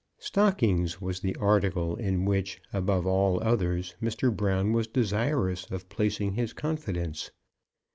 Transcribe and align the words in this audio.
Stockings 0.17 0.99
was 0.99 1.19
the 1.19 1.35
article 1.35 1.95
in 1.95 2.25
which, 2.25 2.59
above 2.73 3.05
all 3.05 3.39
others, 3.43 3.93
Mr. 4.01 4.35
Brown 4.35 4.73
was 4.73 4.87
desirous 4.87 5.69
of 5.69 5.89
placing 5.89 6.33
his 6.33 6.53
confidence. 6.53 7.29